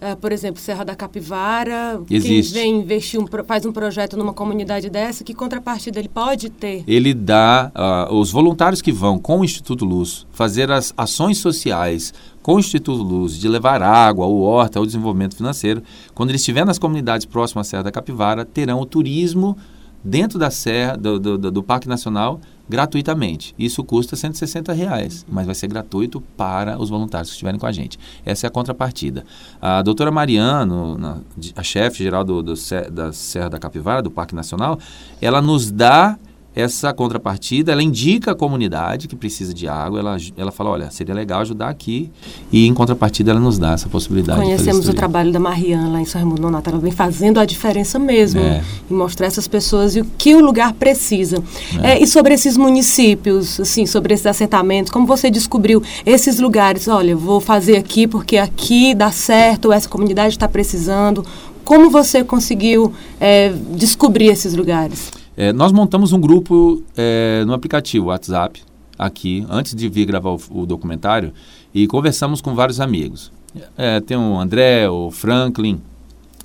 eh, 0.00 0.14
por 0.16 0.32
exemplo, 0.32 0.60
Serra 0.60 0.84
da 0.84 0.94
Capivara. 0.94 2.00
Existe. 2.10 2.52
Quem 2.54 2.62
vem 2.72 2.80
investir, 2.82 3.20
um, 3.20 3.26
faz 3.46 3.64
um 3.64 3.72
projeto 3.72 4.16
numa 4.16 4.32
comunidade 4.32 4.90
dessa, 4.90 5.22
que 5.24 5.34
contrapartida 5.34 5.98
ele 5.98 6.08
pode 6.08 6.50
ter? 6.50 6.84
Ele 6.86 7.14
dá, 7.14 7.70
ah, 7.74 8.08
os 8.10 8.30
voluntários 8.30 8.82
que 8.82 8.92
vão 8.92 9.18
com 9.18 9.40
o 9.40 9.44
Instituto 9.44 9.84
Luz 9.84 10.26
fazer 10.32 10.70
as 10.70 10.92
ações 10.96 11.38
sociais 11.38 12.12
com 12.42 12.56
o 12.56 12.58
Instituto 12.58 13.02
Luz, 13.02 13.38
de 13.38 13.48
levar 13.48 13.82
água, 13.82 14.26
ou 14.26 14.42
horta, 14.42 14.78
ou 14.78 14.84
desenvolvimento 14.84 15.34
financeiro, 15.34 15.82
quando 16.14 16.28
ele 16.30 16.36
estiver 16.36 16.66
nas 16.66 16.78
comunidades 16.78 17.24
próximas 17.24 17.66
à 17.66 17.70
Serra 17.70 17.82
da 17.84 17.90
Capivara, 17.92 18.44
terão 18.44 18.80
o 18.80 18.84
turismo 18.86 19.56
dentro 20.04 20.38
da 20.38 20.50
serra, 20.50 20.94
do, 20.98 21.18
do- 21.18 21.50
do 21.50 21.62
Parque 21.62 21.88
Nacional, 21.88 22.38
gratuitamente. 22.68 23.54
Isso 23.58 23.82
custa 23.84 24.16
160 24.16 24.72
reais, 24.72 25.24
mas 25.28 25.46
vai 25.46 25.54
ser 25.54 25.66
gratuito 25.68 26.20
para 26.36 26.78
os 26.78 26.88
voluntários 26.90 27.30
que 27.30 27.34
estiverem 27.34 27.58
com 27.60 27.66
a 27.66 27.72
gente. 27.72 27.98
Essa 28.24 28.46
é 28.46 28.48
a 28.48 28.50
contrapartida. 28.50 29.24
A 29.60 29.82
doutora 29.82 30.10
Mariano, 30.10 30.96
na- 30.98 31.18
a 31.56 31.62
chefe 31.62 32.02
geral 32.02 32.24
do, 32.24 32.42
do 32.42 32.54
da 32.92 33.12
Serra 33.12 33.50
da 33.50 33.58
Capivara, 33.58 34.02
do 34.02 34.10
Parque 34.10 34.34
Nacional, 34.34 34.78
ela 35.20 35.40
nos 35.42 35.70
dá 35.70 36.18
essa 36.54 36.92
contrapartida, 36.92 37.72
ela 37.72 37.82
indica 37.82 38.30
a 38.30 38.34
comunidade 38.34 39.08
que 39.08 39.16
precisa 39.16 39.52
de 39.52 39.66
água, 39.66 39.98
ela, 39.98 40.16
ela 40.36 40.52
fala, 40.52 40.70
olha, 40.70 40.90
seria 40.90 41.14
legal 41.14 41.40
ajudar 41.40 41.68
aqui, 41.68 42.10
e 42.52 42.66
em 42.66 42.74
contrapartida 42.74 43.32
ela 43.32 43.40
nos 43.40 43.58
dá 43.58 43.72
essa 43.72 43.88
possibilidade. 43.88 44.40
Conhecemos 44.40 44.88
o 44.88 44.94
trabalho 44.94 45.32
da 45.32 45.40
Mariana 45.40 45.88
lá 45.88 46.00
em 46.00 46.04
São 46.04 46.20
Raimundo 46.20 46.42
Nonato. 46.42 46.70
Ela 46.70 46.78
vem 46.78 46.92
fazendo 46.92 47.40
a 47.40 47.44
diferença 47.44 47.98
mesmo. 47.98 48.40
É. 48.40 48.62
E 48.88 48.94
mostrar 48.94 49.26
essas 49.26 49.48
pessoas 49.48 49.96
e 49.96 50.00
o 50.00 50.04
que 50.16 50.34
o 50.34 50.40
lugar 50.40 50.72
precisa. 50.74 51.42
É. 51.82 51.94
É, 51.94 52.02
e 52.02 52.06
sobre 52.06 52.34
esses 52.34 52.56
municípios, 52.56 53.58
assim, 53.58 53.86
sobre 53.86 54.14
esses 54.14 54.26
assentamentos, 54.26 54.92
como 54.92 55.06
você 55.06 55.30
descobriu 55.30 55.82
esses 56.06 56.38
lugares? 56.38 56.88
Olha, 56.88 57.16
vou 57.16 57.40
fazer 57.40 57.76
aqui 57.76 58.06
porque 58.06 58.36
aqui 58.36 58.94
dá 58.94 59.10
certo, 59.10 59.72
essa 59.72 59.88
comunidade 59.88 60.34
está 60.34 60.48
precisando. 60.48 61.24
Como 61.64 61.90
você 61.90 62.22
conseguiu 62.22 62.92
é, 63.20 63.52
descobrir 63.72 64.26
esses 64.26 64.54
lugares? 64.54 65.23
É, 65.36 65.52
nós 65.52 65.72
montamos 65.72 66.12
um 66.12 66.20
grupo 66.20 66.82
é, 66.96 67.44
no 67.46 67.52
aplicativo 67.52 68.06
WhatsApp, 68.06 68.62
aqui, 68.98 69.44
antes 69.48 69.74
de 69.74 69.88
vir 69.88 70.06
gravar 70.06 70.30
o, 70.30 70.40
o 70.50 70.66
documentário, 70.66 71.32
e 71.74 71.86
conversamos 71.86 72.40
com 72.40 72.54
vários 72.54 72.80
amigos. 72.80 73.32
É, 73.76 74.00
tem 74.00 74.16
o 74.16 74.38
André, 74.38 74.88
o 74.88 75.10
Franklin, 75.10 75.80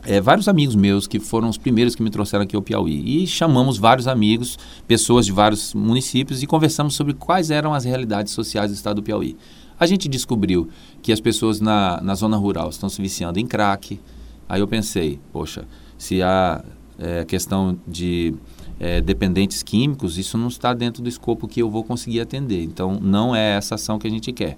é, 0.05 0.21
vários 0.21 0.47
amigos 0.47 0.75
meus 0.75 1.07
que 1.07 1.19
foram 1.19 1.49
os 1.49 1.57
primeiros 1.57 1.93
que 1.93 2.01
me 2.01 2.09
trouxeram 2.09 2.43
aqui 2.43 2.55
ao 2.55 2.61
Piauí. 2.61 3.23
E 3.23 3.27
chamamos 3.27 3.77
vários 3.77 4.07
amigos, 4.07 4.57
pessoas 4.87 5.25
de 5.25 5.31
vários 5.31 5.73
municípios, 5.73 6.41
e 6.41 6.47
conversamos 6.47 6.95
sobre 6.95 7.13
quais 7.13 7.51
eram 7.51 7.73
as 7.73 7.83
realidades 7.83 8.33
sociais 8.33 8.71
do 8.71 8.75
estado 8.75 8.97
do 8.97 9.03
Piauí. 9.03 9.35
A 9.79 9.85
gente 9.85 10.09
descobriu 10.09 10.67
que 11.01 11.11
as 11.11 11.19
pessoas 11.19 11.61
na, 11.61 12.01
na 12.01 12.15
zona 12.15 12.37
rural 12.37 12.69
estão 12.69 12.89
se 12.89 13.01
viciando 13.01 13.39
em 13.39 13.45
crack. 13.45 13.99
Aí 14.47 14.61
eu 14.61 14.67
pensei, 14.67 15.19
poxa, 15.31 15.65
se 15.97 16.21
há 16.21 16.63
é, 16.97 17.23
questão 17.23 17.77
de 17.87 18.33
é, 18.79 19.01
dependentes 19.01 19.61
químicos, 19.61 20.17
isso 20.17 20.37
não 20.37 20.47
está 20.47 20.73
dentro 20.73 21.03
do 21.03 21.09
escopo 21.09 21.47
que 21.47 21.61
eu 21.61 21.69
vou 21.69 21.83
conseguir 21.83 22.21
atender. 22.21 22.63
Então, 22.63 22.97
não 23.01 23.35
é 23.35 23.57
essa 23.57 23.75
ação 23.75 23.99
que 23.99 24.07
a 24.07 24.09
gente 24.09 24.31
quer. 24.31 24.57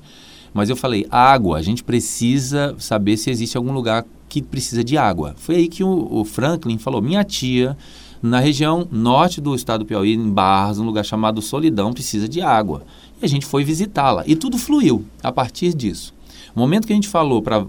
Mas 0.53 0.69
eu 0.69 0.75
falei, 0.75 1.07
água, 1.09 1.57
a 1.57 1.61
gente 1.61 1.83
precisa 1.83 2.75
saber 2.77 3.17
se 3.17 3.29
existe 3.29 3.57
algum 3.57 3.71
lugar 3.71 4.05
que 4.27 4.41
precisa 4.41 4.83
de 4.83 4.97
água. 4.97 5.33
Foi 5.37 5.55
aí 5.55 5.67
que 5.67 5.83
o, 5.83 6.07
o 6.11 6.25
Franklin 6.25 6.77
falou, 6.77 7.01
minha 7.01 7.23
tia, 7.23 7.75
na 8.21 8.39
região 8.39 8.87
norte 8.91 9.41
do 9.41 9.55
estado 9.55 9.79
do 9.79 9.85
Piauí, 9.85 10.13
em 10.13 10.29
Barras, 10.29 10.77
um 10.77 10.85
lugar 10.85 11.03
chamado 11.03 11.41
Solidão, 11.41 11.93
precisa 11.93 12.29
de 12.29 12.41
água. 12.41 12.83
E 13.21 13.25
a 13.25 13.29
gente 13.29 13.45
foi 13.45 13.63
visitá-la. 13.63 14.23
E 14.27 14.35
tudo 14.35 14.57
fluiu 14.57 15.05
a 15.23 15.31
partir 15.31 15.73
disso. 15.73 16.13
O 16.55 16.60
momento 16.60 16.86
que 16.86 16.93
a 16.93 16.96
gente 16.96 17.08
falou 17.08 17.41
para 17.41 17.65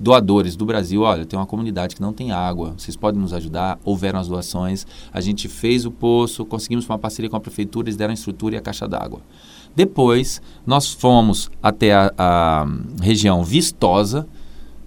doadores 0.00 0.56
do 0.56 0.66
Brasil, 0.66 1.02
olha, 1.02 1.24
tem 1.24 1.38
uma 1.38 1.46
comunidade 1.46 1.94
que 1.94 2.02
não 2.02 2.12
tem 2.12 2.32
água, 2.32 2.74
vocês 2.76 2.96
podem 2.96 3.20
nos 3.20 3.32
ajudar, 3.32 3.78
houveram 3.84 4.18
as 4.18 4.28
doações, 4.28 4.86
a 5.12 5.20
gente 5.20 5.48
fez 5.48 5.86
o 5.86 5.90
poço, 5.90 6.44
conseguimos 6.44 6.86
uma 6.86 6.98
parceria 6.98 7.30
com 7.30 7.36
a 7.36 7.40
prefeitura, 7.40 7.88
eles 7.88 7.96
deram 7.96 8.10
a 8.10 8.14
estrutura 8.14 8.54
e 8.54 8.58
a 8.58 8.60
caixa 8.60 8.86
d'água. 8.86 9.20
Depois, 9.74 10.40
nós 10.66 10.92
fomos 10.92 11.50
até 11.62 11.94
a, 11.94 12.12
a 12.16 12.66
região 13.00 13.42
Vistosa, 13.42 14.26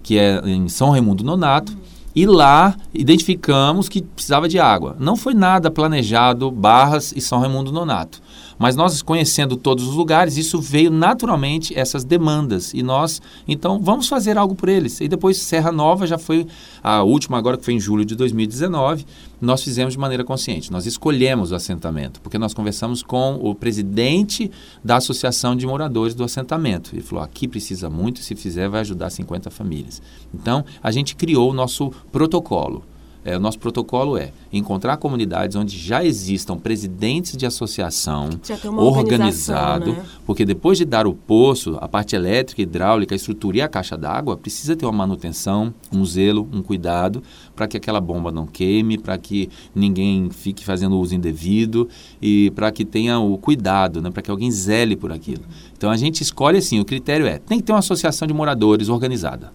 que 0.02 0.18
é 0.18 0.40
em 0.44 0.68
São 0.68 0.90
Raimundo 0.90 1.22
Nonato, 1.22 1.76
e 2.14 2.26
lá 2.26 2.76
identificamos 2.92 3.88
que 3.88 4.02
precisava 4.02 4.48
de 4.48 4.58
água. 4.58 4.96
Não 4.98 5.16
foi 5.16 5.32
nada 5.32 5.70
planejado 5.70 6.50
Barras 6.50 7.12
e 7.14 7.20
São 7.20 7.38
Raimundo 7.38 7.70
Nonato. 7.70 8.20
Mas 8.58 8.76
nós 8.76 9.00
conhecendo 9.02 9.56
todos 9.56 9.86
os 9.86 9.94
lugares, 9.94 10.36
isso 10.36 10.60
veio 10.60 10.90
naturalmente 10.90 11.76
essas 11.78 12.04
demandas 12.04 12.74
e 12.74 12.82
nós, 12.82 13.20
então, 13.48 13.80
vamos 13.80 14.08
fazer 14.08 14.36
algo 14.36 14.54
por 14.54 14.68
eles. 14.68 15.00
E 15.00 15.08
depois 15.08 15.38
Serra 15.38 15.72
Nova 15.72 16.06
já 16.06 16.18
foi 16.18 16.46
a 16.82 17.02
última 17.02 17.38
agora 17.38 17.56
que 17.56 17.64
foi 17.64 17.74
em 17.74 17.80
julho 17.80 18.04
de 18.04 18.14
2019, 18.14 19.06
nós 19.40 19.62
fizemos 19.62 19.94
de 19.94 19.98
maneira 19.98 20.22
consciente. 20.22 20.70
Nós 20.70 20.86
escolhemos 20.86 21.52
o 21.52 21.54
assentamento, 21.54 22.20
porque 22.20 22.38
nós 22.38 22.52
conversamos 22.52 23.02
com 23.02 23.38
o 23.42 23.54
presidente 23.54 24.50
da 24.84 24.96
Associação 24.96 25.56
de 25.56 25.66
Moradores 25.66 26.14
do 26.14 26.22
Assentamento. 26.22 26.90
Ele 26.94 27.02
falou: 27.02 27.24
"Aqui 27.24 27.48
precisa 27.48 27.88
muito, 27.88 28.20
se 28.20 28.34
fizer 28.34 28.68
vai 28.68 28.80
ajudar 28.80 29.10
50 29.10 29.50
famílias". 29.50 30.02
Então, 30.34 30.64
a 30.82 30.90
gente 30.90 31.16
criou 31.16 31.50
o 31.50 31.54
nosso 31.54 31.90
protocolo. 32.12 32.84
É, 33.22 33.36
o 33.36 33.40
nosso 33.40 33.58
protocolo 33.58 34.16
é 34.16 34.32
encontrar 34.50 34.96
comunidades 34.96 35.54
onde 35.54 35.76
já 35.76 36.02
existam 36.02 36.56
presidentes 36.56 37.36
de 37.36 37.44
associação 37.44 38.30
organizado, 38.78 39.92
né? 39.92 40.04
porque 40.24 40.44
depois 40.46 40.78
de 40.78 40.86
dar 40.86 41.06
o 41.06 41.12
poço, 41.12 41.76
a 41.82 41.86
parte 41.86 42.16
elétrica, 42.16 42.62
hidráulica, 42.62 43.14
a 43.14 43.16
estrutura 43.16 43.58
e 43.58 43.60
a 43.60 43.68
caixa 43.68 43.96
d'água, 43.96 44.38
precisa 44.38 44.74
ter 44.74 44.86
uma 44.86 44.92
manutenção, 44.92 45.74
um 45.92 46.04
zelo, 46.04 46.48
um 46.50 46.62
cuidado 46.62 47.22
para 47.54 47.68
que 47.68 47.76
aquela 47.76 48.00
bomba 48.00 48.32
não 48.32 48.46
queime, 48.46 48.96
para 48.96 49.18
que 49.18 49.50
ninguém 49.74 50.30
fique 50.30 50.64
fazendo 50.64 50.98
uso 50.98 51.14
indevido 51.14 51.88
e 52.22 52.50
para 52.52 52.72
que 52.72 52.86
tenha 52.86 53.18
o 53.18 53.36
cuidado, 53.36 54.00
né? 54.00 54.10
para 54.10 54.22
que 54.22 54.30
alguém 54.30 54.50
zele 54.50 54.96
por 54.96 55.12
aquilo. 55.12 55.42
Então 55.76 55.90
a 55.90 55.96
gente 55.96 56.22
escolhe 56.22 56.56
assim, 56.56 56.80
o 56.80 56.86
critério 56.86 57.26
é, 57.26 57.38
tem 57.38 57.58
que 57.58 57.64
ter 57.64 57.72
uma 57.72 57.80
associação 57.80 58.26
de 58.26 58.32
moradores 58.32 58.88
organizada. 58.88 59.52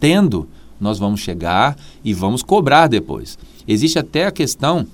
Tendo 0.00 0.48
nós 0.80 0.98
vamos 0.98 1.20
chegar 1.20 1.76
e 2.04 2.12
vamos 2.12 2.42
cobrar 2.42 2.86
depois. 2.86 3.38
Existe 3.66 3.98
até 3.98 4.26
a 4.26 4.30
questão 4.30 4.86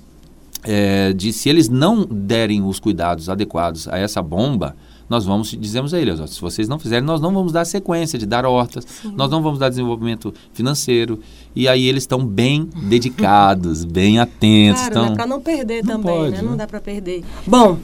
é, 0.63 1.13
de 1.13 1.33
se 1.33 1.49
eles 1.49 1.69
não 1.69 2.05
derem 2.05 2.63
os 2.63 2.79
cuidados 2.79 3.29
adequados 3.29 3.87
a 3.87 3.97
essa 3.97 4.21
bomba, 4.21 4.75
nós 5.11 5.25
vamos 5.25 5.49
dizemos 5.59 5.93
a 5.93 5.99
eles, 5.99 6.21
ó, 6.21 6.25
se 6.25 6.39
vocês 6.39 6.69
não 6.69 6.79
fizerem, 6.79 7.03
nós 7.03 7.19
não 7.19 7.33
vamos 7.33 7.51
dar 7.51 7.65
sequência 7.65 8.17
de 8.17 8.25
dar 8.25 8.45
hortas, 8.45 8.85
Sim. 9.01 9.13
nós 9.13 9.29
não 9.29 9.41
vamos 9.41 9.59
dar 9.59 9.67
desenvolvimento 9.67 10.33
financeiro. 10.53 11.19
E 11.53 11.67
aí 11.67 11.85
eles 11.85 12.03
estão 12.03 12.25
bem 12.25 12.69
dedicados, 12.83 13.83
bem 13.83 14.19
atentos. 14.19 14.87
Claro, 14.87 15.09
né, 15.09 15.15
para 15.15 15.27
não 15.27 15.41
perder 15.41 15.83
não 15.83 15.99
também, 15.99 16.15
pode, 16.15 16.31
né? 16.31 16.41
Não 16.41 16.51
né? 16.51 16.57
dá 16.57 16.67
para 16.67 16.79
perder. 16.79 17.25
Bom, 17.45 17.77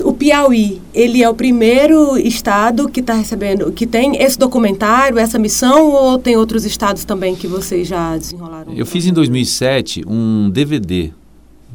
o 0.00 0.12
Piauí, 0.12 0.80
ele 0.94 1.22
é 1.22 1.28
o 1.28 1.34
primeiro 1.34 2.16
estado 2.16 2.88
que 2.88 3.00
está 3.00 3.14
recebendo, 3.14 3.70
que 3.72 3.86
tem 3.86 4.16
esse 4.22 4.38
documentário, 4.38 5.18
essa 5.18 5.38
missão, 5.38 5.90
ou 5.90 6.18
tem 6.18 6.36
outros 6.36 6.64
estados 6.64 7.04
também 7.04 7.34
que 7.34 7.46
vocês 7.46 7.88
já 7.88 8.16
desenrolaram? 8.16 8.72
Eu 8.72 8.86
fiz 8.86 9.06
em 9.06 9.12
2007 9.12 10.04
um 10.06 10.48
DVD 10.50 11.12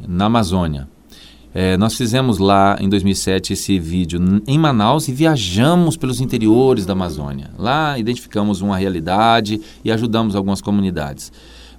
na 0.08 0.26
Amazônia. 0.26 0.88
É, 1.54 1.76
nós 1.78 1.96
fizemos 1.96 2.38
lá 2.38 2.78
em 2.80 2.88
2007 2.88 3.54
esse 3.54 3.80
vídeo 3.80 4.20
em 4.46 4.60
Manaus 4.60 5.08
e 5.08 5.12
viajamos 5.12 5.98
pelos 5.98 6.22
interiores 6.22 6.86
da 6.86 6.94
Amazônia. 6.94 7.50
Lá 7.58 7.98
identificamos 7.98 8.62
uma 8.62 8.78
realidade 8.78 9.60
e 9.84 9.92
ajudamos 9.92 10.36
algumas 10.36 10.62
comunidades. 10.62 11.32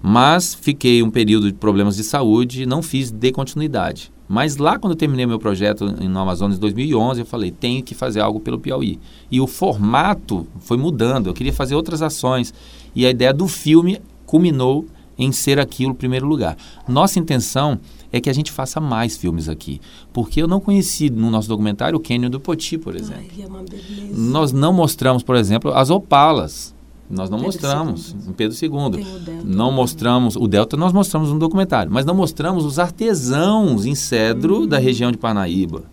Mas 0.03 0.55
fiquei 0.55 1.03
um 1.03 1.11
período 1.11 1.47
de 1.47 1.55
problemas 1.55 1.97
de 1.97 2.05
saúde 2.05 2.63
e 2.63 2.67
não 2.67 2.83
fiz 2.83 3.11
de 3.11 3.31
continuidade. 3.31 4.11
Mas 4.29 4.59
lá, 4.59 4.79
quando 4.79 4.93
eu 4.93 4.97
terminei 4.97 5.25
meu 5.25 5.39
projeto 5.39 5.87
no 5.87 6.19
Amazonas 6.19 6.59
em 6.59 6.61
2011, 6.61 7.21
eu 7.21 7.27
falei, 7.27 7.51
tenho 7.51 7.83
que 7.83 7.95
fazer 7.95 8.21
algo 8.21 8.39
pelo 8.39 8.59
Piauí. 8.59 8.99
E 9.31 9.41
o 9.41 9.47
formato 9.47 10.47
foi 10.61 10.77
mudando, 10.77 11.29
eu 11.29 11.35
queria 11.35 11.53
fazer 11.53 11.75
outras 11.75 12.03
ações. 12.03 12.53
E 12.95 13.07
a 13.07 13.11
ideia 13.11 13.33
do 13.33 13.49
filme 13.49 14.01
culminou 14.27 14.85
em 15.19 15.33
ser 15.33 15.59
aquilo 15.59 15.95
primeiro 15.95 16.27
lugar. 16.27 16.57
Nossa 16.87 17.19
intenção 17.19 17.81
é 18.13 18.21
que 18.21 18.31
a 18.31 18.33
gente 18.33 18.53
faça 18.53 18.81
mais 18.81 19.17
filmes 19.17 19.49
aqui. 19.49 19.81
Porque 20.13 20.41
eu 20.41 20.47
não 20.47 20.61
conheci 20.61 21.11
no 21.11 21.31
nosso 21.31 21.49
documentário 21.49 21.99
o 21.99 22.01
Cânion 22.01 22.31
do 22.31 22.39
Poti, 22.39 22.79
por 22.79 22.95
exemplo. 22.95 23.25
Ai, 23.37 23.45
é 23.45 24.15
Nós 24.15 24.53
não 24.53 24.73
mostramos, 24.73 25.23
por 25.23 25.37
exemplo, 25.37 25.73
as 25.73 25.91
opalas. 25.91 26.75
Nós 27.11 27.31
não 27.31 27.39
Pedro 27.39 27.53
mostramos 27.53 28.11
II. 28.11 28.17
em 28.29 28.33
Pedro 28.33 28.57
II. 28.61 29.07
Não 29.45 29.73
mostramos 29.73 30.37
o 30.37 30.47
Delta, 30.47 30.77
nós 30.77 30.93
mostramos 30.93 31.31
no 31.31 31.39
documentário, 31.39 31.91
mas 31.91 32.05
não 32.05 32.15
mostramos 32.15 32.65
os 32.65 32.79
artesãos 32.79 33.87
em 33.87 33.95
cedro 33.95 34.63
hum. 34.63 34.67
da 34.67 34.79
região 34.79 35.11
de 35.11 35.17
Parnaíba. 35.17 35.85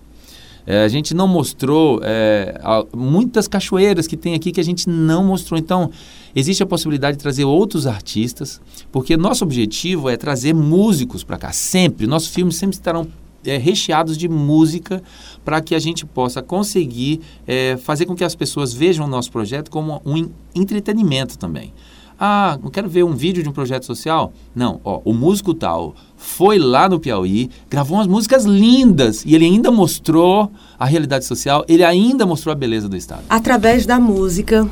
É, 0.67 0.83
a 0.83 0.87
gente 0.87 1.13
não 1.13 1.27
mostrou 1.27 1.99
é, 2.03 2.59
muitas 2.95 3.47
cachoeiras 3.47 4.07
que 4.07 4.17
tem 4.17 4.33
aqui 4.33 4.51
que 4.51 4.59
a 4.59 4.63
gente 4.63 4.89
não 4.89 5.23
mostrou. 5.23 5.59
Então, 5.59 5.91
existe 6.35 6.63
a 6.63 6.65
possibilidade 6.65 7.17
de 7.17 7.21
trazer 7.21 7.45
outros 7.45 7.85
artistas, 7.85 8.59
porque 8.91 9.15
nosso 9.15 9.43
objetivo 9.43 10.09
é 10.09 10.17
trazer 10.17 10.53
músicos 10.53 11.23
para 11.23 11.37
cá, 11.37 11.51
sempre. 11.51 12.07
Nossos 12.07 12.29
filmes 12.29 12.55
sempre 12.55 12.75
estarão 12.75 13.07
é, 13.45 13.57
recheados 13.57 14.17
de 14.17 14.27
música 14.27 15.01
para 15.43 15.61
que 15.61 15.75
a 15.75 15.79
gente 15.79 16.05
possa 16.05 16.41
conseguir 16.41 17.21
é, 17.45 17.77
fazer 17.77 18.05
com 18.05 18.15
que 18.15 18.23
as 18.23 18.35
pessoas 18.35 18.73
vejam 18.73 19.05
o 19.05 19.09
nosso 19.09 19.31
projeto 19.31 19.69
como 19.69 20.01
um 20.05 20.29
entretenimento 20.53 21.37
também. 21.37 21.73
Ah, 22.19 22.57
não 22.63 22.71
quero 22.71 22.87
ver 22.87 23.03
um 23.03 23.13
vídeo 23.13 23.43
de 23.43 23.49
um 23.49 23.51
projeto 23.51 23.85
social? 23.85 24.31
Não, 24.55 24.79
ó, 24.85 25.01
o 25.03 25.13
músico 25.13 25.53
tal 25.53 25.93
foi 26.15 26.57
lá 26.57 26.87
no 26.87 26.99
Piauí, 26.99 27.49
gravou 27.69 27.97
umas 27.97 28.07
músicas 28.07 28.45
lindas 28.45 29.23
e 29.25 29.35
ele 29.35 29.45
ainda 29.45 29.69
mostrou 29.69 30.49
a 30.79 30.85
realidade 30.85 31.25
social, 31.25 31.65
ele 31.67 31.83
ainda 31.83 32.25
mostrou 32.25 32.53
a 32.53 32.55
beleza 32.55 32.87
do 32.87 32.95
Estado. 32.95 33.23
Através 33.29 33.85
da 33.85 33.99
música, 33.99 34.67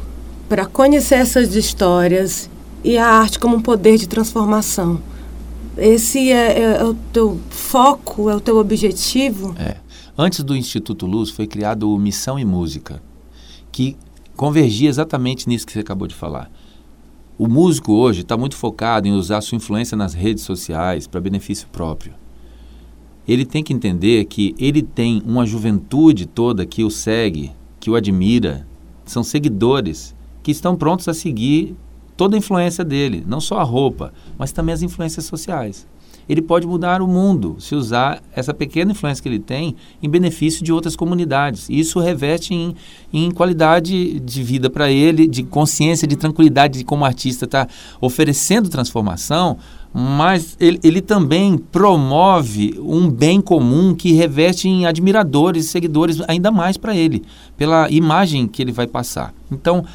para 0.47 0.65
conhecer 0.65 1.15
essas 1.15 1.53
histórias 1.55 2.49
e 2.83 2.97
a 2.97 3.07
arte 3.07 3.37
como 3.37 3.57
um 3.57 3.61
poder 3.61 3.97
de 3.97 4.07
transformação. 4.07 5.01
Esse 5.77 6.31
é, 6.31 6.59
é, 6.59 6.61
é, 6.77 6.83
o 6.83 6.93
teu 6.93 7.39
foco, 7.49 8.29
é 8.29 8.35
o 8.35 8.39
teu 8.39 8.57
objetivo? 8.57 9.55
É. 9.57 9.77
Antes 10.17 10.43
do 10.43 10.55
Instituto 10.55 11.07
Luz 11.07 11.31
foi 11.31 11.47
criado 11.47 11.91
o 11.91 11.97
Missão 11.97 12.37
e 12.37 12.45
Música, 12.45 13.01
que 13.71 13.97
convergia 14.35 14.89
exatamente 14.89 15.49
nisso 15.49 15.65
que 15.65 15.73
você 15.73 15.79
acabou 15.79 16.07
de 16.07 16.13
falar. 16.13 16.51
O 17.37 17.47
músico 17.47 17.93
hoje 17.93 18.21
está 18.21 18.37
muito 18.37 18.55
focado 18.55 19.07
em 19.07 19.13
usar 19.13 19.41
sua 19.41 19.55
influência 19.55 19.97
nas 19.97 20.13
redes 20.13 20.43
sociais 20.43 21.07
para 21.07 21.19
benefício 21.19 21.67
próprio. 21.71 22.13
Ele 23.27 23.43
tem 23.43 23.63
que 23.63 23.73
entender 23.73 24.25
que 24.25 24.53
ele 24.59 24.83
tem 24.83 25.23
uma 25.25 25.45
juventude 25.45 26.27
toda 26.27 26.65
que 26.65 26.83
o 26.83 26.91
segue, 26.91 27.51
que 27.79 27.89
o 27.89 27.95
admira, 27.95 28.67
são 29.05 29.23
seguidores 29.23 30.15
que 30.43 30.51
estão 30.51 30.75
prontos 30.75 31.07
a 31.07 31.13
seguir 31.13 31.75
toda 32.15 32.35
a 32.35 32.39
influência 32.39 32.83
dele, 32.83 33.23
não 33.27 33.41
só 33.41 33.59
a 33.59 33.63
roupa, 33.63 34.13
mas 34.37 34.51
também 34.51 34.73
as 34.73 34.81
influências 34.81 35.25
sociais. 35.25 35.87
Ele 36.27 36.41
pode 36.41 36.65
mudar 36.65 37.01
o 37.01 37.07
mundo 37.07 37.57
se 37.59 37.75
usar 37.75 38.21
essa 38.33 38.53
pequena 38.53 38.91
influência 38.91 39.21
que 39.21 39.27
ele 39.27 39.39
tem 39.39 39.75
em 40.01 40.09
benefício 40.09 40.63
de 40.63 40.71
outras 40.71 40.95
comunidades. 40.95 41.67
Isso 41.69 41.99
reveste 41.99 42.53
em, 42.53 42.75
em 43.11 43.29
qualidade 43.29 44.19
de 44.19 44.43
vida 44.43 44.69
para 44.69 44.89
ele, 44.89 45.27
de 45.27 45.43
consciência, 45.43 46.07
de 46.07 46.15
tranquilidade 46.15 46.79
de 46.79 46.85
como 46.85 47.03
artista 47.03 47.45
está 47.45 47.67
oferecendo 47.99 48.69
transformação, 48.69 49.57
mas 49.93 50.57
ele, 50.59 50.79
ele, 50.83 51.01
também 51.01 51.55
promove 51.55 52.79
um 52.79 53.11
bem 53.11 53.39
comum 53.39 53.93
que 53.93 54.13
reveste 54.13 54.67
em 54.67 54.87
admiradores 54.87 55.67
seguidores 55.67 56.19
ainda 56.27 56.49
mais 56.49 56.77
para 56.77 56.95
ele, 56.95 57.21
pela 57.55 57.87
imagem 57.91 58.47
que 58.47 58.61
ele 58.61 58.71
vai 58.71 58.87
passar. 58.87 59.33
Então, 59.51 59.85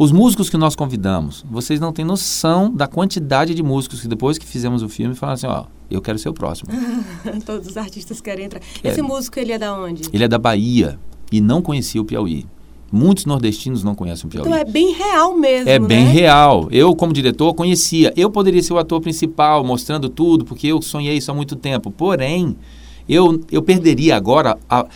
os 0.00 0.12
músicos 0.12 0.48
que 0.48 0.56
nós 0.56 0.74
convidamos, 0.74 1.44
vocês 1.50 1.78
não 1.78 1.92
têm 1.92 2.06
noção 2.06 2.72
da 2.74 2.86
quantidade 2.86 3.54
de 3.54 3.62
músicos 3.62 4.00
que 4.00 4.08
depois 4.08 4.38
que 4.38 4.46
fizemos 4.46 4.82
o 4.82 4.88
filme 4.88 5.14
falaram 5.14 5.34
assim, 5.34 5.46
ó, 5.46 5.64
eu 5.90 6.00
quero 6.00 6.18
ser 6.18 6.30
o 6.30 6.32
próximo. 6.32 6.70
Todos 7.44 7.68
os 7.68 7.76
artistas 7.76 8.18
querem 8.18 8.46
entrar. 8.46 8.62
Esse 8.82 9.00
é. 9.00 9.02
músico, 9.02 9.38
ele 9.38 9.52
é 9.52 9.58
da 9.58 9.76
onde? 9.78 10.04
Ele 10.10 10.24
é 10.24 10.26
da 10.26 10.38
Bahia 10.38 10.98
e 11.30 11.38
não 11.38 11.60
conhecia 11.60 12.00
o 12.00 12.04
Piauí. 12.06 12.46
Muitos 12.90 13.26
nordestinos 13.26 13.84
não 13.84 13.94
conhecem 13.94 14.26
o 14.26 14.30
Piauí. 14.30 14.48
Então 14.48 14.58
é 14.58 14.64
bem 14.64 14.94
real 14.94 15.36
mesmo, 15.36 15.68
É 15.68 15.78
bem 15.78 16.06
né? 16.06 16.10
real. 16.10 16.66
Eu, 16.70 16.96
como 16.96 17.12
diretor, 17.12 17.52
conhecia. 17.52 18.10
Eu 18.16 18.30
poderia 18.30 18.62
ser 18.62 18.72
o 18.72 18.78
ator 18.78 19.02
principal, 19.02 19.62
mostrando 19.62 20.08
tudo, 20.08 20.46
porque 20.46 20.68
eu 20.68 20.80
sonhei 20.80 21.18
isso 21.18 21.30
há 21.30 21.34
muito 21.34 21.56
tempo. 21.56 21.90
Porém, 21.90 22.56
eu, 23.06 23.38
eu 23.52 23.60
perderia 23.60 24.16
agora 24.16 24.56
a, 24.66 24.86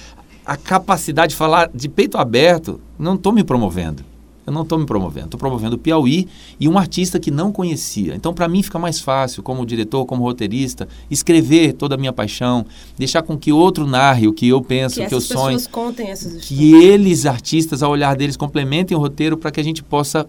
a 0.46 0.56
capacidade 0.56 1.32
de 1.32 1.36
falar 1.36 1.70
de 1.74 1.90
peito 1.90 2.16
aberto. 2.16 2.80
Não 2.98 3.16
estou 3.16 3.34
me 3.34 3.44
promovendo 3.44 4.13
Eu 4.46 4.52
não 4.52 4.62
estou 4.62 4.78
me 4.78 4.84
promovendo, 4.84 5.26
estou 5.26 5.38
promovendo 5.40 5.76
o 5.76 5.78
Piauí 5.78 6.28
e 6.60 6.68
um 6.68 6.76
artista 6.76 7.18
que 7.18 7.30
não 7.30 7.50
conhecia. 7.50 8.14
Então, 8.14 8.34
para 8.34 8.46
mim, 8.46 8.62
fica 8.62 8.78
mais 8.78 9.00
fácil, 9.00 9.42
como 9.42 9.64
diretor, 9.64 10.04
como 10.04 10.22
roteirista, 10.22 10.86
escrever 11.10 11.72
toda 11.72 11.94
a 11.94 11.98
minha 11.98 12.12
paixão, 12.12 12.66
deixar 12.98 13.22
com 13.22 13.38
que 13.38 13.52
outro 13.52 13.86
narre 13.86 14.28
o 14.28 14.32
que 14.32 14.46
eu 14.46 14.60
penso, 14.60 14.96
que 14.96 15.06
o 15.06 15.08
que 15.08 15.14
eu 15.14 15.20
sonho. 15.20 15.58
contem 15.70 16.10
essas 16.10 16.34
histórias. 16.34 16.48
Que 16.48 16.74
eles, 16.74 17.24
artistas, 17.24 17.82
ao 17.82 17.90
olhar 17.90 18.14
deles, 18.16 18.36
complementem 18.36 18.96
o 18.96 19.00
roteiro 19.00 19.36
para 19.36 19.50
que 19.50 19.60
a 19.60 19.64
gente 19.64 19.82
possa 19.82 20.26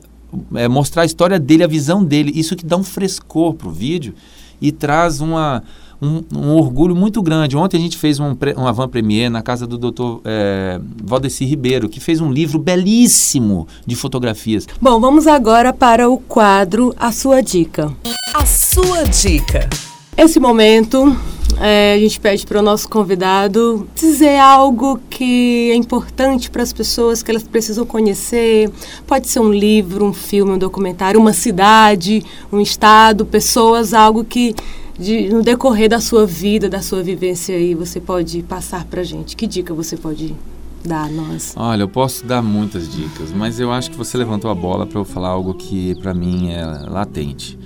é, 0.53 0.67
mostrar 0.67 1.03
a 1.03 1.05
história 1.05 1.39
dele, 1.39 1.63
a 1.63 1.67
visão 1.67 2.03
dele. 2.03 2.31
Isso 2.33 2.55
que 2.55 2.65
dá 2.65 2.77
um 2.77 2.83
frescor 2.83 3.53
para 3.53 3.67
o 3.67 3.71
vídeo 3.71 4.13
e 4.61 4.71
traz 4.71 5.19
uma 5.19 5.63
um, 6.05 6.23
um, 6.33 6.55
orgulho 6.55 6.95
muito 6.95 7.21
grande. 7.21 7.57
Ontem 7.57 7.77
a 7.77 7.79
gente 7.79 7.97
fez 7.97 8.19
um, 8.19 8.35
um 8.57 8.67
avant 8.67 8.87
premier 8.87 9.29
na 9.29 9.41
casa 9.41 9.65
do 9.65 9.77
Dr. 9.77 10.21
É, 10.23 10.79
Valdeci 11.03 11.45
Ribeiro, 11.45 11.89
que 11.89 11.99
fez 11.99 12.21
um 12.21 12.31
livro 12.31 12.59
belíssimo 12.59 13.67
de 13.85 13.95
fotografias. 13.95 14.67
Bom, 14.79 14.99
vamos 14.99 15.27
agora 15.27 15.73
para 15.73 16.09
o 16.09 16.17
quadro 16.17 16.93
A 16.97 17.11
Sua 17.11 17.41
Dica. 17.41 17.91
A 18.33 18.45
Sua 18.45 19.03
Dica. 19.03 19.69
Esse 20.17 20.39
momento, 20.39 21.13
é, 21.59 21.93
a 21.93 21.99
gente 21.99 22.19
pede 22.21 22.45
para 22.45 22.59
o 22.59 22.61
nosso 22.61 22.87
convidado 22.87 23.87
dizer 23.93 24.37
algo 24.39 24.99
que 25.09 25.71
é 25.71 25.75
importante 25.75 26.49
para 26.49 26.63
as 26.63 26.71
pessoas, 26.71 27.21
que 27.21 27.31
elas 27.31 27.43
precisam 27.43 27.85
conhecer. 27.85 28.69
Pode 29.05 29.27
ser 29.27 29.39
um 29.39 29.51
livro, 29.51 30.05
um 30.05 30.13
filme, 30.13 30.53
um 30.53 30.57
documentário, 30.57 31.19
uma 31.19 31.33
cidade, 31.33 32.23
um 32.51 32.61
estado, 32.61 33.25
pessoas, 33.25 33.93
algo 33.93 34.23
que 34.23 34.55
de, 34.97 35.29
no 35.29 35.41
decorrer 35.41 35.89
da 35.89 35.99
sua 35.99 36.25
vida, 36.25 36.69
da 36.69 36.81
sua 36.81 37.03
vivência 37.03 37.55
aí, 37.55 37.73
você 37.73 37.99
pode 37.99 38.41
passar 38.43 38.85
para 38.85 39.03
gente? 39.03 39.35
Que 39.35 39.45
dica 39.45 39.73
você 39.73 39.97
pode 39.97 40.35
dar 40.83 41.05
a 41.05 41.09
nós? 41.09 41.53
Olha, 41.57 41.83
eu 41.83 41.89
posso 41.89 42.25
dar 42.25 42.41
muitas 42.41 42.91
dicas, 42.91 43.31
mas 43.31 43.59
eu 43.59 43.71
acho 43.71 43.91
que 43.91 43.97
você 43.97 44.17
levantou 44.17 44.49
a 44.49 44.55
bola 44.55 44.85
para 44.85 44.99
eu 44.99 45.05
falar 45.05 45.29
algo 45.29 45.53
que 45.53 45.95
para 45.95 46.13
mim 46.13 46.51
é 46.51 46.65
latente. 46.65 47.57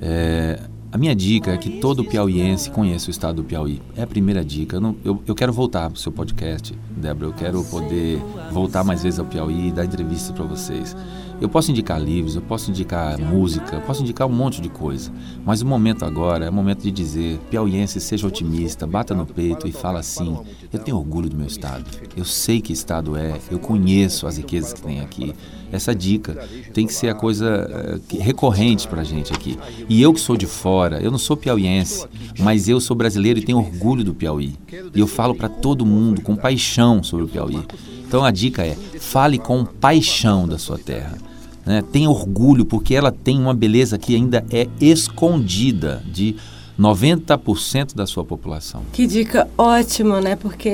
É, 0.00 0.60
a 0.90 0.98
minha 0.98 1.14
dica 1.14 1.52
é 1.52 1.58
que 1.58 1.78
todo 1.78 2.04
piauiense 2.04 2.70
conheça 2.70 3.08
o 3.08 3.10
estado 3.10 3.36
do 3.36 3.44
Piauí. 3.44 3.82
É 3.96 4.02
a 4.02 4.06
primeira 4.06 4.44
dica. 4.44 4.76
Eu, 4.76 4.80
não, 4.80 4.96
eu, 5.04 5.22
eu 5.26 5.34
quero 5.34 5.52
voltar 5.52 5.90
para 5.90 5.96
o 5.96 6.00
seu 6.00 6.10
podcast, 6.10 6.74
Débora. 6.96 7.26
Eu 7.26 7.32
quero 7.34 7.62
poder 7.64 8.18
voltar 8.50 8.82
mais 8.82 9.02
vezes 9.02 9.18
ao 9.18 9.26
Piauí 9.26 9.68
e 9.68 9.72
dar 9.72 9.84
entrevistas 9.84 10.34
para 10.34 10.44
vocês. 10.44 10.96
Eu 11.38 11.48
posso 11.50 11.70
indicar 11.70 12.00
livros, 12.00 12.34
eu 12.34 12.42
posso 12.42 12.70
indicar 12.70 13.18
música, 13.18 13.76
eu 13.76 13.82
posso 13.82 14.02
indicar 14.02 14.26
um 14.26 14.32
monte 14.32 14.60
de 14.60 14.70
coisa. 14.70 15.12
Mas 15.44 15.60
o 15.60 15.66
momento 15.66 16.04
agora 16.04 16.46
é 16.46 16.50
o 16.50 16.52
momento 16.52 16.82
de 16.82 16.90
dizer: 16.90 17.38
piauiense, 17.50 18.00
seja 18.00 18.26
otimista, 18.26 18.86
bata 18.86 19.14
no 19.14 19.26
peito 19.26 19.68
e 19.68 19.72
fala 19.72 20.00
assim: 20.00 20.38
eu 20.72 20.78
tenho 20.78 20.96
orgulho 20.96 21.28
do 21.28 21.36
meu 21.36 21.46
estado. 21.46 21.84
Eu 22.16 22.24
sei 22.24 22.60
que 22.60 22.72
estado 22.72 23.16
é, 23.16 23.38
eu 23.50 23.58
conheço 23.58 24.26
as 24.26 24.38
riquezas 24.38 24.72
que 24.72 24.80
tem 24.80 25.00
aqui. 25.00 25.34
Essa 25.70 25.94
dica 25.94 26.46
tem 26.72 26.86
que 26.86 26.94
ser 26.94 27.08
a 27.08 27.14
coisa 27.14 28.00
uh, 28.12 28.22
recorrente 28.22 28.86
para 28.88 29.00
a 29.00 29.04
gente 29.04 29.32
aqui. 29.32 29.58
E 29.88 30.00
eu 30.00 30.14
que 30.14 30.20
sou 30.20 30.36
de 30.36 30.46
fora, 30.46 31.00
eu 31.02 31.10
não 31.10 31.18
sou 31.18 31.36
piauiense, 31.36 32.06
mas 32.38 32.68
eu 32.68 32.80
sou 32.80 32.96
brasileiro 32.96 33.40
e 33.40 33.44
tenho 33.44 33.58
orgulho 33.58 34.04
do 34.04 34.14
Piauí. 34.14 34.54
E 34.94 35.00
eu 35.00 35.06
falo 35.06 35.34
para 35.34 35.48
todo 35.48 35.84
mundo 35.84 36.22
com 36.22 36.36
paixão 36.36 37.02
sobre 37.02 37.24
o 37.24 37.28
Piauí. 37.28 37.60
Então 38.06 38.24
a 38.24 38.30
dica 38.30 38.64
é: 38.64 38.76
fale 38.98 39.38
com 39.38 39.64
paixão 39.64 40.46
da 40.46 40.58
sua 40.58 40.78
terra. 40.78 41.18
Né? 41.64 41.82
Tenha 41.90 42.08
orgulho, 42.08 42.64
porque 42.64 42.94
ela 42.94 43.10
tem 43.10 43.38
uma 43.38 43.52
beleza 43.52 43.98
que 43.98 44.14
ainda 44.14 44.44
é 44.50 44.68
escondida 44.80 46.02
de 46.06 46.36
90% 46.78 47.94
da 47.94 48.06
sua 48.06 48.24
população. 48.24 48.82
Que 48.92 49.06
dica 49.06 49.48
ótima, 49.56 50.20
né? 50.20 50.36
Porque 50.36 50.70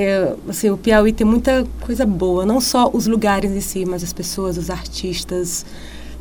assim, 0.48 0.68
o 0.68 0.76
Piauí 0.76 1.12
tem 1.12 1.26
muita 1.26 1.64
coisa 1.80 2.04
boa, 2.04 2.44
não 2.44 2.60
só 2.60 2.90
os 2.92 3.06
lugares 3.06 3.50
em 3.52 3.60
si, 3.60 3.84
mas 3.86 4.02
as 4.02 4.12
pessoas, 4.12 4.58
os 4.58 4.68
artistas, 4.68 5.64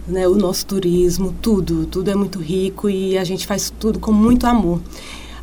né? 0.08 0.28
o 0.28 0.36
nosso 0.36 0.66
turismo, 0.68 1.36
tudo, 1.42 1.86
tudo 1.88 2.10
é 2.10 2.16
muito 2.16 2.40
rico 2.40 2.90
e 2.90 3.18
a 3.18 3.24
gente 3.24 3.46
faz 3.46 3.74
tudo 3.80 4.00
com 4.00 4.12
muito 4.12 4.46
amor. 4.46 4.80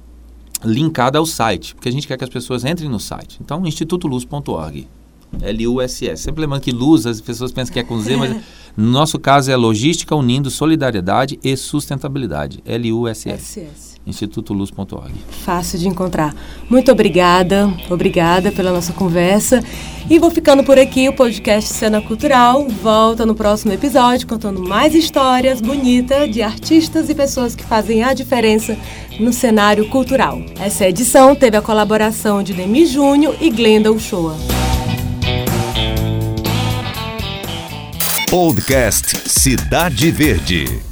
linkada 0.66 1.20
ao 1.20 1.28
site, 1.28 1.76
porque 1.76 1.90
a 1.90 1.92
gente 1.92 2.08
quer 2.08 2.18
que 2.18 2.24
as 2.24 2.30
pessoas 2.32 2.66
entrem 2.66 2.90
no 2.90 3.00
site. 3.00 3.38
Então, 3.40 3.68
institutoluz.org. 3.68 4.88
L-U-S-S. 5.42 6.22
Sempre 6.22 6.42
lembrando 6.42 6.62
que 6.62 6.72
luz, 6.72 7.06
as 7.06 7.22
pessoas 7.22 7.52
pensam 7.52 7.74
que 7.74 7.80
é 7.80 7.84
com 7.84 8.00
Z, 8.00 8.18
mas 8.18 8.36
no 8.76 8.92
nosso 8.92 9.20
caso 9.20 9.52
é 9.52 9.56
Logística 9.56 10.16
Unindo 10.16 10.50
Solidariedade 10.50 11.40
e 11.44 11.56
Sustentabilidade. 11.56 12.60
L-U-S-S. 12.66 13.98
institutoluz.org. 14.06 15.14
Fácil 15.44 15.78
de 15.78 15.88
encontrar. 15.88 16.36
Muito 16.70 16.92
obrigada, 16.92 17.72
obrigada 17.90 18.52
pela 18.52 18.72
nossa 18.72 18.94
conversa. 18.94 19.64
E 20.10 20.18
vou 20.18 20.32
ficando 20.32 20.64
por 20.64 20.80
aqui. 20.80 21.08
O 21.08 21.14
podcast 21.14 21.72
Cena 21.72 22.02
Cultural 22.02 22.68
volta 22.68 23.26
no 23.26 23.36
próximo 23.36 23.72
episódio 23.72 24.28
contando 24.28 24.60
mais 24.68 24.96
histórias 24.96 25.62
bonitas 25.62 26.32
de 26.32 26.42
artistas 26.42 27.10
e 27.10 27.16
pessoas 27.16 27.56
que 27.56 27.64
fazem 27.64 28.04
a 28.04 28.14
diferença 28.14 28.76
no 29.20 29.32
cenário 29.32 29.88
cultural. 29.90 30.42
Essa 30.60 30.88
edição 30.88 31.36
teve 31.36 31.58
a 31.58 31.62
colaboração 31.62 32.42
de 32.42 32.54
Demi 32.54 32.88
Júnior 32.88 33.36
e 33.40 33.52
Glenda 33.52 33.92
Uchoa. 33.92 34.59
Podcast 38.30 39.28
Cidade 39.28 40.12
Verde. 40.12 40.89